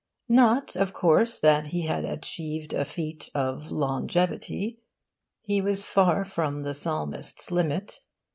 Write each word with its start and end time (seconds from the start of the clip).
Not, 0.29 0.75
of 0.75 0.93
course, 0.93 1.39
that 1.39 1.67
he 1.67 1.83
had 1.85 2.05
achieved 2.05 2.73
a 2.73 2.85
feat 2.85 3.29
of 3.35 3.69
longevity. 3.69 4.79
He 5.43 5.61
was 5.61 5.85
far 5.85 6.25
from 6.25 6.63
the 6.63 6.73
Psalmist's 6.73 7.51
limit. 7.51 7.99